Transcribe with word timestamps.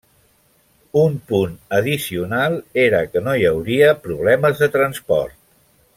Un 1.01 1.17
punt 1.31 1.51
addicional 1.79 2.57
era 2.85 3.03
que 3.11 3.25
no 3.27 3.37
hi 3.43 3.47
hauria 3.51 3.95
problemes 4.09 4.65
de 4.65 4.73
transport. 4.79 5.39